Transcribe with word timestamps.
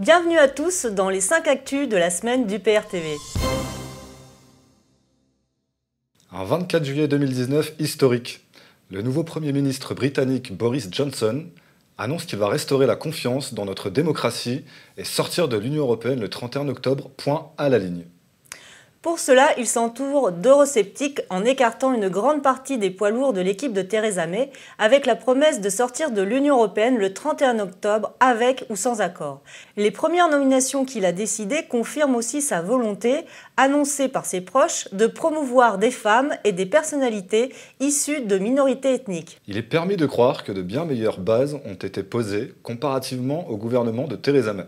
Bienvenue 0.00 0.38
à 0.38 0.48
tous 0.48 0.86
dans 0.86 1.10
les 1.10 1.20
5 1.20 1.46
actus 1.46 1.86
de 1.86 1.96
la 1.98 2.08
semaine 2.08 2.46
du 2.46 2.58
PRTV. 2.58 3.16
Un 6.32 6.44
24 6.44 6.84
juillet 6.84 7.06
2019 7.06 7.74
historique. 7.78 8.40
Le 8.90 9.02
nouveau 9.02 9.24
Premier 9.24 9.52
ministre 9.52 9.94
britannique 9.94 10.56
Boris 10.56 10.88
Johnson 10.90 11.44
annonce 12.00 12.24
qu'il 12.24 12.38
va 12.38 12.48
restaurer 12.48 12.86
la 12.86 12.96
confiance 12.96 13.52
dans 13.52 13.66
notre 13.66 13.90
démocratie 13.90 14.64
et 14.96 15.04
sortir 15.04 15.48
de 15.48 15.58
l'Union 15.58 15.82
européenne 15.82 16.20
le 16.20 16.28
31 16.28 16.68
octobre, 16.68 17.10
point 17.16 17.52
à 17.58 17.68
la 17.68 17.78
ligne. 17.78 18.04
Pour 19.02 19.18
cela, 19.18 19.48
il 19.56 19.66
s'entoure 19.66 20.30
d'eurosceptiques 20.30 21.22
en 21.30 21.42
écartant 21.46 21.94
une 21.94 22.10
grande 22.10 22.42
partie 22.42 22.76
des 22.76 22.90
poids 22.90 23.08
lourds 23.08 23.32
de 23.32 23.40
l'équipe 23.40 23.72
de 23.72 23.80
Theresa 23.80 24.26
May 24.26 24.50
avec 24.78 25.06
la 25.06 25.16
promesse 25.16 25.62
de 25.62 25.70
sortir 25.70 26.10
de 26.10 26.20
l'Union 26.20 26.56
européenne 26.56 26.98
le 26.98 27.14
31 27.14 27.60
octobre 27.60 28.12
avec 28.20 28.66
ou 28.68 28.76
sans 28.76 29.00
accord. 29.00 29.40
Les 29.78 29.90
premières 29.90 30.28
nominations 30.28 30.84
qu'il 30.84 31.06
a 31.06 31.12
décidées 31.12 31.62
confirment 31.66 32.14
aussi 32.14 32.42
sa 32.42 32.60
volonté, 32.60 33.24
annoncée 33.56 34.08
par 34.08 34.26
ses 34.26 34.42
proches, 34.42 34.86
de 34.92 35.06
promouvoir 35.06 35.78
des 35.78 35.90
femmes 35.90 36.34
et 36.44 36.52
des 36.52 36.66
personnalités 36.66 37.54
issues 37.80 38.20
de 38.20 38.36
minorités 38.36 38.92
ethniques. 38.92 39.40
Il 39.48 39.56
est 39.56 39.62
permis 39.62 39.96
de 39.96 40.04
croire 40.04 40.44
que 40.44 40.52
de 40.52 40.60
bien 40.60 40.84
meilleures 40.84 41.20
bases 41.20 41.54
ont 41.64 41.72
été 41.72 42.02
posées 42.02 42.52
comparativement 42.62 43.48
au 43.48 43.56
gouvernement 43.56 44.06
de 44.06 44.16
Theresa 44.16 44.52
May. 44.52 44.66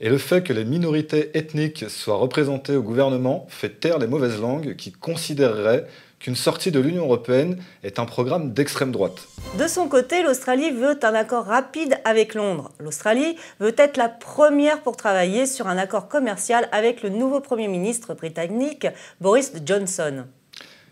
Et 0.00 0.08
le 0.08 0.18
fait 0.18 0.42
que 0.42 0.52
les 0.52 0.64
minorités 0.64 1.30
ethniques 1.38 1.84
soient 1.88 2.16
représentées 2.16 2.74
au 2.74 2.82
gouvernement 2.82 3.46
fait 3.48 3.80
taire 3.80 3.98
les 3.98 4.08
mauvaises 4.08 4.40
langues 4.40 4.74
qui 4.74 4.90
considéreraient 4.90 5.86
qu'une 6.18 6.34
sortie 6.34 6.72
de 6.72 6.80
l'Union 6.80 7.04
européenne 7.04 7.58
est 7.84 7.98
un 7.98 8.04
programme 8.04 8.52
d'extrême 8.52 8.90
droite. 8.90 9.28
De 9.58 9.68
son 9.68 9.88
côté, 9.88 10.22
l'Australie 10.22 10.72
veut 10.72 10.98
un 11.02 11.14
accord 11.14 11.44
rapide 11.44 12.00
avec 12.04 12.34
Londres. 12.34 12.72
L'Australie 12.80 13.36
veut 13.60 13.74
être 13.76 13.96
la 13.96 14.08
première 14.08 14.80
pour 14.82 14.96
travailler 14.96 15.46
sur 15.46 15.68
un 15.68 15.78
accord 15.78 16.08
commercial 16.08 16.68
avec 16.72 17.02
le 17.02 17.10
nouveau 17.10 17.40
Premier 17.40 17.68
ministre 17.68 18.14
britannique 18.14 18.88
Boris 19.20 19.52
Johnson. 19.64 20.24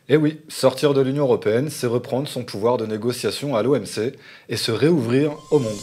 Et 0.08 0.14
eh 0.14 0.16
oui, 0.16 0.40
sortir 0.48 0.94
de 0.94 1.00
l'Union 1.00 1.24
européenne, 1.24 1.70
c'est 1.70 1.86
reprendre 1.86 2.28
son 2.28 2.44
pouvoir 2.44 2.76
de 2.76 2.86
négociation 2.86 3.56
à 3.56 3.62
l'OMC 3.62 4.14
et 4.48 4.56
se 4.56 4.70
réouvrir 4.70 5.32
au 5.50 5.58
monde. 5.58 5.78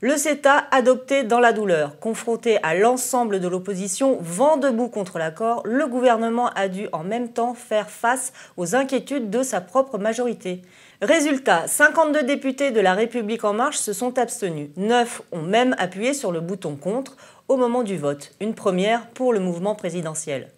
Le 0.00 0.16
CETA, 0.16 0.68
adopté 0.70 1.24
dans 1.24 1.40
la 1.40 1.52
douleur, 1.52 1.98
confronté 1.98 2.62
à 2.62 2.76
l'ensemble 2.76 3.40
de 3.40 3.48
l'opposition, 3.48 4.16
vent 4.20 4.56
debout 4.56 4.86
contre 4.86 5.18
l'accord, 5.18 5.62
le 5.64 5.88
gouvernement 5.88 6.50
a 6.50 6.68
dû 6.68 6.86
en 6.92 7.02
même 7.02 7.32
temps 7.32 7.52
faire 7.54 7.90
face 7.90 8.32
aux 8.56 8.76
inquiétudes 8.76 9.28
de 9.28 9.42
sa 9.42 9.60
propre 9.60 9.98
majorité. 9.98 10.62
Résultat, 11.02 11.66
52 11.66 12.22
députés 12.22 12.70
de 12.70 12.78
la 12.78 12.94
République 12.94 13.42
en 13.42 13.54
marche 13.54 13.78
se 13.78 13.92
sont 13.92 14.20
abstenus. 14.20 14.70
9 14.76 15.22
ont 15.32 15.42
même 15.42 15.74
appuyé 15.78 16.14
sur 16.14 16.30
le 16.30 16.40
bouton 16.40 16.76
contre 16.76 17.16
au 17.48 17.56
moment 17.56 17.82
du 17.82 17.96
vote, 17.96 18.34
une 18.40 18.54
première 18.54 19.04
pour 19.08 19.32
le 19.32 19.40
mouvement 19.40 19.74
présidentiel. 19.74 20.52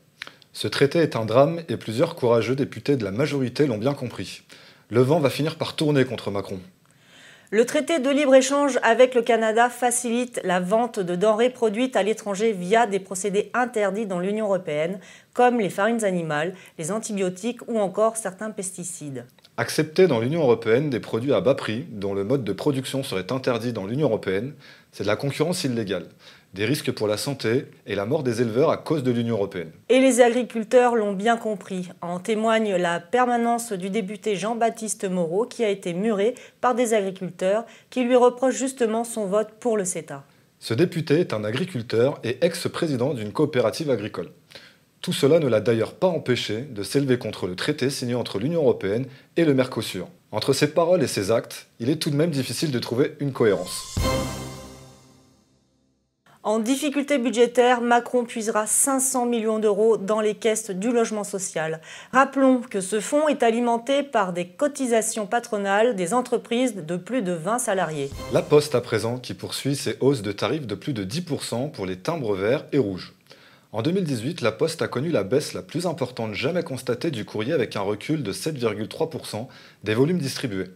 Ce 0.52 0.68
traité 0.68 0.98
est 0.98 1.16
un 1.16 1.24
drame 1.24 1.62
et 1.70 1.78
plusieurs 1.78 2.14
courageux 2.14 2.56
députés 2.56 2.96
de 2.96 3.04
la 3.06 3.10
majorité 3.10 3.66
l'ont 3.66 3.78
bien 3.78 3.94
compris. 3.94 4.42
Le 4.90 5.00
vent 5.00 5.18
va 5.18 5.30
finir 5.30 5.56
par 5.56 5.76
tourner 5.76 6.04
contre 6.04 6.30
Macron. 6.30 6.60
Le 7.52 7.66
traité 7.66 7.98
de 7.98 8.08
libre-échange 8.10 8.78
avec 8.84 9.16
le 9.16 9.22
Canada 9.22 9.68
facilite 9.68 10.40
la 10.44 10.60
vente 10.60 11.00
de 11.00 11.16
denrées 11.16 11.50
produites 11.50 11.96
à 11.96 12.04
l'étranger 12.04 12.52
via 12.52 12.86
des 12.86 13.00
procédés 13.00 13.50
interdits 13.54 14.06
dans 14.06 14.20
l'Union 14.20 14.46
européenne, 14.46 15.00
comme 15.34 15.58
les 15.58 15.68
farines 15.68 16.04
animales, 16.04 16.54
les 16.78 16.92
antibiotiques 16.92 17.58
ou 17.66 17.80
encore 17.80 18.16
certains 18.16 18.52
pesticides. 18.52 19.26
Accepter 19.56 20.06
dans 20.06 20.20
l'Union 20.20 20.42
européenne 20.42 20.90
des 20.90 21.00
produits 21.00 21.32
à 21.32 21.40
bas 21.40 21.56
prix, 21.56 21.86
dont 21.90 22.14
le 22.14 22.22
mode 22.22 22.44
de 22.44 22.52
production 22.52 23.02
serait 23.02 23.32
interdit 23.32 23.72
dans 23.72 23.84
l'Union 23.84 24.06
européenne, 24.06 24.54
c'est 24.92 25.02
de 25.02 25.08
la 25.08 25.16
concurrence 25.16 25.64
illégale 25.64 26.06
des 26.54 26.64
risques 26.64 26.90
pour 26.90 27.06
la 27.06 27.16
santé 27.16 27.66
et 27.86 27.94
la 27.94 28.06
mort 28.06 28.22
des 28.22 28.42
éleveurs 28.42 28.70
à 28.70 28.76
cause 28.76 29.02
de 29.02 29.10
l'Union 29.10 29.36
européenne. 29.36 29.70
Et 29.88 30.00
les 30.00 30.20
agriculteurs 30.20 30.96
l'ont 30.96 31.12
bien 31.12 31.36
compris. 31.36 31.88
En 32.02 32.18
témoigne 32.18 32.74
la 32.76 33.00
permanence 33.00 33.72
du 33.72 33.90
député 33.90 34.36
Jean-Baptiste 34.36 35.08
Moreau 35.08 35.46
qui 35.46 35.64
a 35.64 35.68
été 35.68 35.92
muré 35.94 36.34
par 36.60 36.74
des 36.74 36.94
agriculteurs 36.94 37.64
qui 37.88 38.02
lui 38.02 38.16
reprochent 38.16 38.56
justement 38.56 39.04
son 39.04 39.26
vote 39.26 39.50
pour 39.60 39.76
le 39.76 39.84
CETA. 39.84 40.24
Ce 40.58 40.74
député 40.74 41.20
est 41.20 41.32
un 41.32 41.44
agriculteur 41.44 42.18
et 42.24 42.38
ex-président 42.44 43.14
d'une 43.14 43.32
coopérative 43.32 43.90
agricole. 43.90 44.30
Tout 45.00 45.14
cela 45.14 45.38
ne 45.38 45.46
l'a 45.46 45.60
d'ailleurs 45.60 45.94
pas 45.94 46.08
empêché 46.08 46.60
de 46.60 46.82
s'élever 46.82 47.16
contre 47.16 47.46
le 47.46 47.56
traité 47.56 47.88
signé 47.88 48.14
entre 48.14 48.38
l'Union 48.38 48.60
européenne 48.60 49.06
et 49.38 49.46
le 49.46 49.54
Mercosur. 49.54 50.08
Entre 50.32 50.52
ses 50.52 50.68
paroles 50.68 51.02
et 51.02 51.06
ses 51.06 51.30
actes, 51.30 51.68
il 51.80 51.88
est 51.88 51.96
tout 51.96 52.10
de 52.10 52.16
même 52.16 52.30
difficile 52.30 52.70
de 52.70 52.78
trouver 52.78 53.16
une 53.20 53.32
cohérence. 53.32 53.96
En 56.42 56.58
difficulté 56.58 57.18
budgétaire, 57.18 57.82
Macron 57.82 58.24
puisera 58.24 58.66
500 58.66 59.26
millions 59.26 59.58
d'euros 59.58 59.98
dans 59.98 60.22
les 60.22 60.34
caisses 60.34 60.70
du 60.70 60.90
logement 60.90 61.22
social. 61.22 61.82
Rappelons 62.12 62.62
que 62.62 62.80
ce 62.80 62.98
fonds 62.98 63.28
est 63.28 63.42
alimenté 63.42 64.02
par 64.02 64.32
des 64.32 64.46
cotisations 64.46 65.26
patronales 65.26 65.96
des 65.96 66.14
entreprises 66.14 66.76
de 66.76 66.96
plus 66.96 67.20
de 67.20 67.32
20 67.32 67.58
salariés. 67.58 68.08
La 68.32 68.40
Poste 68.40 68.74
à 68.74 68.80
présent 68.80 69.18
qui 69.18 69.34
poursuit 69.34 69.76
ses 69.76 69.98
hausses 70.00 70.22
de 70.22 70.32
tarifs 70.32 70.66
de 70.66 70.74
plus 70.74 70.94
de 70.94 71.04
10% 71.04 71.72
pour 71.72 71.84
les 71.84 71.96
timbres 71.96 72.34
verts 72.34 72.64
et 72.72 72.78
rouges. 72.78 73.12
En 73.72 73.82
2018, 73.82 74.40
la 74.40 74.50
Poste 74.50 74.80
a 74.80 74.88
connu 74.88 75.10
la 75.10 75.24
baisse 75.24 75.52
la 75.52 75.60
plus 75.60 75.84
importante 75.84 76.32
jamais 76.32 76.62
constatée 76.62 77.10
du 77.10 77.26
courrier 77.26 77.52
avec 77.52 77.76
un 77.76 77.82
recul 77.82 78.22
de 78.22 78.32
7,3% 78.32 79.46
des 79.84 79.94
volumes 79.94 80.18
distribués. 80.18 80.68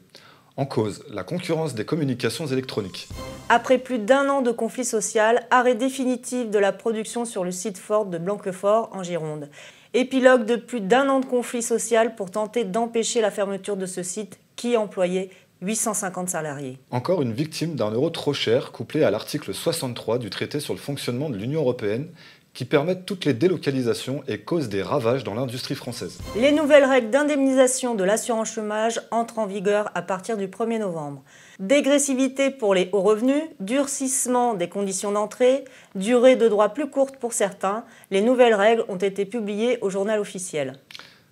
En 0.56 0.66
cause, 0.66 1.04
la 1.10 1.24
concurrence 1.24 1.74
des 1.74 1.84
communications 1.84 2.46
électroniques. 2.46 3.08
Après 3.48 3.76
plus 3.76 3.98
d'un 3.98 4.28
an 4.28 4.40
de 4.40 4.52
conflit 4.52 4.84
social, 4.84 5.46
arrêt 5.50 5.74
définitif 5.74 6.48
de 6.48 6.58
la 6.60 6.70
production 6.70 7.24
sur 7.24 7.42
le 7.42 7.50
site 7.50 7.76
Ford 7.76 8.06
de 8.06 8.18
Blanquefort 8.18 8.90
en 8.92 9.02
Gironde. 9.02 9.48
Épilogue 9.94 10.44
de 10.44 10.54
plus 10.54 10.80
d'un 10.80 11.08
an 11.08 11.18
de 11.18 11.26
conflit 11.26 11.62
social 11.62 12.14
pour 12.14 12.30
tenter 12.30 12.62
d'empêcher 12.62 13.20
la 13.20 13.32
fermeture 13.32 13.76
de 13.76 13.86
ce 13.86 14.04
site 14.04 14.38
qui 14.54 14.76
employait 14.76 15.30
850 15.60 16.28
salariés. 16.28 16.78
Encore 16.92 17.22
une 17.22 17.32
victime 17.32 17.74
d'un 17.74 17.90
euro 17.90 18.10
trop 18.10 18.32
cher 18.32 18.70
couplé 18.70 19.02
à 19.02 19.10
l'article 19.10 19.52
63 19.52 20.18
du 20.18 20.30
traité 20.30 20.60
sur 20.60 20.72
le 20.72 20.78
fonctionnement 20.78 21.30
de 21.30 21.36
l'Union 21.36 21.62
européenne 21.62 22.08
qui 22.54 22.64
permettent 22.64 23.04
toutes 23.04 23.24
les 23.24 23.34
délocalisations 23.34 24.22
et 24.28 24.38
causent 24.38 24.68
des 24.68 24.82
ravages 24.82 25.24
dans 25.24 25.34
l'industrie 25.34 25.74
française. 25.74 26.18
Les 26.36 26.52
nouvelles 26.52 26.84
règles 26.84 27.10
d'indemnisation 27.10 27.96
de 27.96 28.04
l'assurance 28.04 28.52
chômage 28.52 29.00
entrent 29.10 29.40
en 29.40 29.46
vigueur 29.46 29.90
à 29.94 30.02
partir 30.02 30.36
du 30.36 30.46
1er 30.46 30.78
novembre. 30.78 31.22
Dégressivité 31.58 32.50
pour 32.50 32.74
les 32.74 32.88
hauts 32.92 33.02
revenus, 33.02 33.42
durcissement 33.58 34.54
des 34.54 34.68
conditions 34.68 35.10
d'entrée, 35.10 35.64
durée 35.96 36.36
de 36.36 36.48
droit 36.48 36.68
plus 36.68 36.88
courte 36.88 37.16
pour 37.16 37.32
certains, 37.32 37.84
les 38.10 38.20
nouvelles 38.20 38.54
règles 38.54 38.84
ont 38.88 38.96
été 38.96 39.24
publiées 39.24 39.78
au 39.80 39.90
journal 39.90 40.20
officiel. 40.20 40.74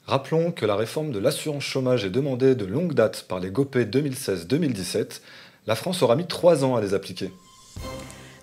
Rappelons 0.06 0.50
que 0.50 0.66
la 0.66 0.75
réforme 0.75 1.12
de 1.12 1.21
l'assurance 1.21 1.62
chômage 1.62 2.04
est 2.04 2.10
demandée 2.10 2.56
de 2.56 2.65
longue 2.65 2.94
date 2.94 3.27
par 3.28 3.39
les 3.39 3.50
GOPÉ 3.50 3.84
2016-2017. 3.84 5.21
La 5.69 5.77
France 5.77 6.03
aura 6.03 6.16
mis 6.16 6.27
trois 6.27 6.65
ans 6.65 6.75
à 6.75 6.81
les 6.81 6.93
appliquer. 6.93 7.31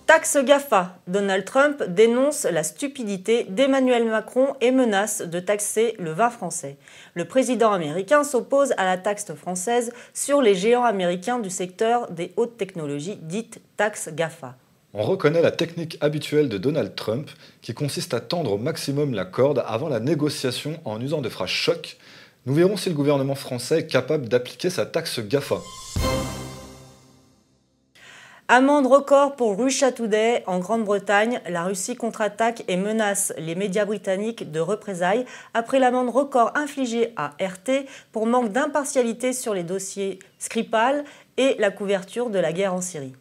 Taxe 0.10 0.40
GAFA. 0.44 0.98
Donald 1.06 1.46
Trump 1.46 1.84
dénonce 1.84 2.46
la 2.46 2.64
stupidité 2.64 3.44
d'Emmanuel 3.44 4.06
Macron 4.06 4.56
et 4.60 4.72
menace 4.72 5.22
de 5.22 5.40
taxer 5.40 5.94
le 6.00 6.14
vin 6.14 6.32
français. 6.32 6.78
Le 7.14 7.26
président 7.26 7.72
américain 7.72 8.24
s'oppose 8.24 8.74
à 8.78 8.86
la 8.86 8.98
taxe 8.98 9.32
française 9.36 9.94
sur 10.16 10.42
les 10.42 10.56
géants 10.56 10.84
américains 10.84 11.38
du 11.38 11.52
secteur 11.52 12.10
des 12.10 12.34
hautes 12.38 12.58
technologies, 12.58 13.18
dite 13.22 13.62
taxe 13.78 14.10
GAFA. 14.12 14.56
On 14.96 15.04
reconnaît 15.04 15.44
la 15.44 15.52
technique 15.52 16.00
habituelle 16.02 16.50
de 16.50 16.58
Donald 16.58 16.96
Trump 16.96 17.30
qui 17.62 17.76
consiste 17.76 18.16
à 18.16 18.20
tendre 18.20 18.54
au 18.54 18.58
maximum 18.58 19.14
la 19.14 19.26
corde 19.26 19.64
avant 19.68 19.90
la 19.90 20.00
négociation 20.00 20.80
en 20.86 21.00
usant 21.00 21.22
de 21.22 21.30
phrases 21.30 21.52
choc. 21.52 21.98
Nous 22.48 22.56
verrons 22.56 22.78
si 22.78 22.90
le 22.90 22.96
gouvernement 22.96 23.36
français 23.36 23.82
est 23.82 23.88
capable 23.88 24.28
d'appliquer 24.28 24.72
sa 24.72 24.88
taxe 24.88 25.20
GAFA. 25.20 25.58
Amende 28.52 28.88
record 28.88 29.36
pour 29.36 29.60
Russia 29.60 29.92
Today 29.92 30.44
en 30.48 30.58
Grande-Bretagne. 30.58 31.40
La 31.48 31.66
Russie 31.66 31.96
contre-attaque 31.96 32.64
et 32.68 32.78
menace 32.78 33.32
les 33.38 33.54
médias 33.54 33.86
britanniques 33.86 34.52
de 34.52 34.60
représailles 34.60 35.24
après 35.54 35.78
l'amende 35.78 36.10
record 36.10 36.52
infligée 36.56 37.14
à 37.16 37.36
RT 37.40 37.86
pour 38.12 38.26
manque 38.26 38.52
d'impartialité 38.52 39.34
sur 39.34 39.54
les 39.54 39.62
dossiers 39.62 40.18
Skripal 40.40 41.04
et 41.38 41.58
la 41.60 41.70
couverture 41.70 42.32
de 42.32 42.40
la 42.40 42.52
guerre 42.52 42.74
en 42.74 42.82
Syrie. 42.82 43.14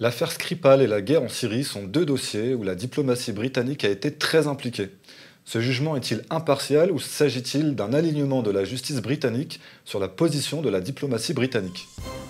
L'affaire 0.00 0.32
Skripal 0.32 0.82
et 0.82 0.88
la 0.88 1.02
guerre 1.02 1.22
en 1.22 1.28
Syrie 1.28 1.62
sont 1.62 1.84
deux 1.84 2.04
dossiers 2.04 2.54
où 2.54 2.64
la 2.64 2.74
diplomatie 2.74 3.30
britannique 3.30 3.84
a 3.84 3.88
été 3.88 4.12
très 4.12 4.48
impliquée. 4.48 4.90
Ce 5.44 5.60
jugement 5.60 5.94
est-il 5.94 6.24
impartial 6.30 6.90
ou 6.90 6.98
s'agit-il 6.98 7.76
d'un 7.76 7.92
alignement 7.92 8.42
de 8.42 8.50
la 8.50 8.64
justice 8.64 9.00
britannique 9.00 9.60
sur 9.84 10.00
la 10.00 10.08
position 10.08 10.62
de 10.62 10.68
la 10.68 10.80
diplomatie 10.80 11.32
britannique? 11.32 11.86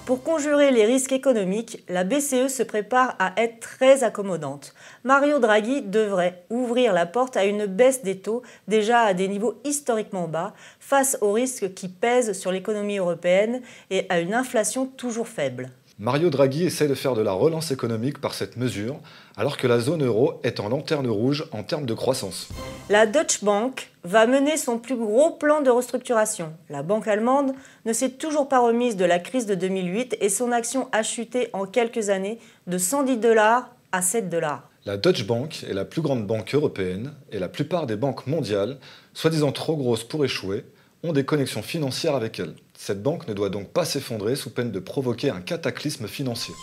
Pour 0.09 0.23
conjurer 0.23 0.71
les 0.71 0.87
risques 0.87 1.13
économiques, 1.13 1.85
la 1.87 2.03
BCE 2.03 2.49
se 2.49 2.63
prépare 2.63 3.15
à 3.19 3.35
être 3.37 3.61
très 3.61 4.05
accommodante. 4.05 4.73
Mario 5.05 5.39
Draghi 5.39 5.83
devrait 5.83 6.47
ouvrir 6.49 6.95
la 6.95 7.05
porte 7.05 7.37
à 7.37 7.45
une 7.45 7.67
baisse 7.67 8.03
des 8.03 8.17
taux 8.17 8.41
déjà 8.69 9.01
à 9.01 9.13
des 9.13 9.29
niveaux 9.29 9.61
historiquement 9.65 10.27
bas 10.27 10.55
face 10.81 11.19
aux 11.21 11.33
risques 11.33 11.75
qui 11.75 11.91
pèsent 11.91 12.33
sur 12.33 12.51
l'économie 12.51 12.97
européenne 12.97 13.61
et 13.91 14.07
à 14.09 14.21
une 14.21 14.33
inflation 14.33 14.87
toujours 14.87 15.29
faible. 15.29 15.69
Mario 16.01 16.31
Draghi 16.31 16.63
essaie 16.63 16.87
de 16.87 16.95
faire 16.95 17.15
de 17.15 17.23
la 17.23 17.33
relance 17.33 17.73
économique 17.73 18.21
par 18.21 18.33
cette 18.33 18.57
mesure, 18.57 19.01
alors 19.37 19.57
que 19.57 19.67
la 19.67 19.81
zone 19.81 20.05
euro 20.05 20.39
est 20.45 20.61
en 20.61 20.69
lanterne 20.69 21.09
rouge 21.09 21.49
en 21.51 21.65
termes 21.65 21.87
de 21.87 21.95
croissance. 21.95 22.49
La 22.89 23.05
Deutsche 23.05 23.43
Bank 23.43 23.91
va 24.05 24.29
mener 24.29 24.57
son 24.57 24.79
plus 24.79 24.95
gros 24.95 25.33
plan 25.33 25.61
de 25.61 25.71
restructuration. 25.71 26.53
La 26.71 26.85
banque 26.85 27.09
allemande 27.09 27.51
ne 27.85 27.93
s'est 27.93 28.11
toujours 28.11 28.49
pas 28.49 28.61
remise 28.61 28.97
de 28.97 29.05
la 29.05 29.19
crise 29.19 29.47
de 29.47 29.57
2008 29.57 30.19
et 30.21 30.29
son 30.29 30.53
action 30.53 30.89
a 30.93 31.03
chuté 31.03 31.49
en 31.53 31.67
quelques 31.67 32.11
années 32.11 32.39
de 32.69 32.79
110 32.79 33.17
dollars 33.17 33.69
à 33.91 34.01
7 34.01 34.29
dollars. 34.29 34.71
La 34.87 34.99
Deutsche 34.99 35.27
Bank 35.27 35.65
est 35.69 35.75
la 35.75 35.85
plus 35.85 36.01
grande 36.01 36.25
banque 36.29 36.55
européenne 36.55 37.13
et 37.33 37.41
la 37.41 37.49
plupart 37.49 37.89
des 37.89 37.97
banques 37.97 38.29
mondiales, 38.29 38.79
soi-disant 39.15 39.51
trop 39.51 39.77
grosses 39.77 40.05
pour 40.05 40.25
échouer, 40.25 40.65
ont 41.03 41.13
des 41.13 41.25
connexions 41.25 41.63
financières 41.63 42.15
avec 42.15 42.39
elle. 42.39 42.55
Cette 42.81 43.03
banque 43.03 43.27
ne 43.27 43.35
doit 43.35 43.51
donc 43.51 43.71
pas 43.71 43.85
s'effondrer 43.85 44.37
sous 44.37 44.51
peine 44.51 44.71
de 44.71 44.79
provoquer 44.79 45.31
un 45.31 45.41
cataclysme 45.41 46.07
financier. 46.07 46.55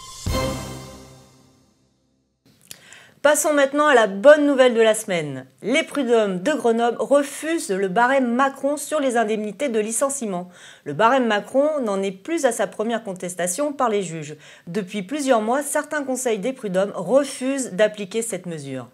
Passons 3.21 3.53
maintenant 3.53 3.85
à 3.87 3.93
la 3.93 4.07
bonne 4.07 4.47
nouvelle 4.47 4.73
de 4.73 4.81
la 4.81 4.95
semaine. 4.95 5.45
Les 5.61 5.83
prud'hommes 5.83 6.41
de 6.41 6.53
Grenoble 6.53 6.97
refusent 6.99 7.69
le 7.69 7.89
barème 7.89 8.33
Macron 8.33 8.77
sur 8.77 9.01
les 9.01 9.17
indemnités 9.17 9.67
de 9.67 9.79
licenciement. 9.79 10.49
Le 10.85 10.93
barème 10.93 11.27
Macron 11.27 11.81
n'en 11.81 12.01
est 12.01 12.11
plus 12.11 12.45
à 12.45 12.53
sa 12.53 12.65
première 12.65 13.03
contestation 13.03 13.73
par 13.73 13.89
les 13.89 14.01
juges. 14.01 14.37
Depuis 14.67 15.03
plusieurs 15.03 15.41
mois, 15.41 15.63
certains 15.63 16.03
conseils 16.03 16.39
des 16.39 16.53
prud'hommes 16.53 16.93
refusent 16.95 17.73
d'appliquer 17.73 18.21
cette 18.21 18.45
mesure. 18.45 18.87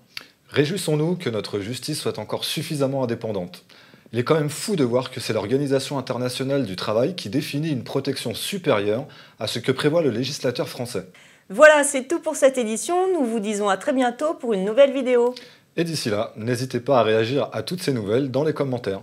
Réjouissons-nous 0.50 1.18
que 1.18 1.30
notre 1.30 1.60
justice 1.60 2.00
soit 2.00 2.18
encore 2.18 2.46
suffisamment 2.46 3.04
indépendante. 3.04 3.64
Il 4.14 4.20
est 4.20 4.26
quand 4.26 4.36
même 4.36 4.50
fou 4.50 4.76
de 4.76 4.84
voir 4.84 5.10
que 5.10 5.22
c'est 5.22 5.32
l'Organisation 5.32 5.98
internationale 5.98 6.66
du 6.66 6.76
travail 6.76 7.16
qui 7.16 7.30
définit 7.30 7.70
une 7.70 7.86
protection 7.86 8.34
supérieure 8.34 9.06
à 9.40 9.48
ce 9.48 9.60
que 9.60 9.72
prévoit 9.72 10.02
le 10.02 10.10
législateur 10.10 10.68
français. 10.68 11.08
Voilà, 11.50 11.86
c'est 11.86 12.10
tout 12.10 12.20
pour 12.20 12.36
cette 12.36 12.58
édition. 12.58 12.96
Nous 13.14 13.26
vous 13.26 13.40
disons 13.40 13.70
à 13.70 13.78
très 13.78 13.94
bientôt 13.94 14.34
pour 14.34 14.52
une 14.52 14.66
nouvelle 14.66 14.92
vidéo. 14.92 15.34
Et 15.78 15.86
d'ici 15.86 16.10
là, 16.10 16.34
n'hésitez 16.36 16.82
pas 16.82 17.00
à 17.00 17.04
réagir 17.04 17.50
à 17.54 17.64
toutes 17.64 17.82
ces 17.82 17.94
nouvelles 17.94 18.32
dans 18.32 18.44
les 18.44 18.54
commentaires. 18.54 19.02